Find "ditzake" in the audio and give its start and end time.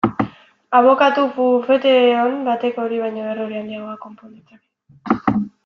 4.35-5.49